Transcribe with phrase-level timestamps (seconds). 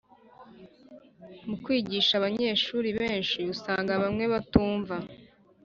[1.47, 4.95] Mu kwigisha abanyeshuri benshi usanga bamwe batumva